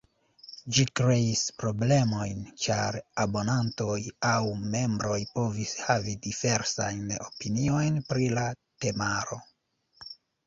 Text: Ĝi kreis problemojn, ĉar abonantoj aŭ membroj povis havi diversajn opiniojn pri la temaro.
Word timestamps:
Ĝi 0.75 0.83
kreis 0.99 1.41
problemojn, 1.63 2.39
ĉar 2.63 2.97
abonantoj 3.25 3.97
aŭ 4.29 4.39
membroj 4.77 5.19
povis 5.35 5.75
havi 5.89 6.15
diversajn 6.25 7.03
opiniojn 7.29 8.01
pri 8.09 8.31
la 8.39 8.47
temaro. 8.87 9.39